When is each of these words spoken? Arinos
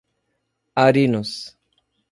Arinos 0.85 1.53